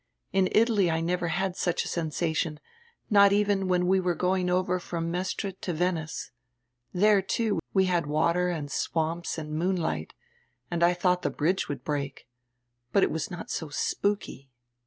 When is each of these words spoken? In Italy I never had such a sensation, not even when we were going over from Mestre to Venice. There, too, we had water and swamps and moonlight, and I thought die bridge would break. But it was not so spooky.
In 0.33 0.49
Italy 0.53 0.89
I 0.89 0.99
never 0.99 1.27
had 1.27 1.55
such 1.55 1.85
a 1.85 1.87
sensation, 1.87 2.59
not 3.11 3.31
even 3.31 3.67
when 3.67 3.85
we 3.85 3.99
were 3.99 4.15
going 4.15 4.49
over 4.49 4.79
from 4.79 5.11
Mestre 5.11 5.51
to 5.51 5.73
Venice. 5.73 6.31
There, 6.91 7.21
too, 7.21 7.59
we 7.71 7.85
had 7.85 8.07
water 8.07 8.49
and 8.49 8.71
swamps 8.71 9.37
and 9.37 9.51
moonlight, 9.53 10.15
and 10.71 10.81
I 10.81 10.95
thought 10.95 11.21
die 11.21 11.29
bridge 11.29 11.69
would 11.69 11.83
break. 11.83 12.27
But 12.91 13.03
it 13.03 13.11
was 13.11 13.29
not 13.29 13.51
so 13.51 13.69
spooky. 13.69 14.49